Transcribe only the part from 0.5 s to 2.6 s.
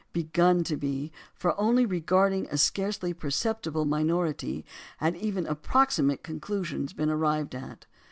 to be; for only regarding a